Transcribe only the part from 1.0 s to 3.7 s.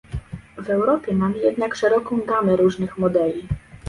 mamy jednak szeroką gamę różnych modeli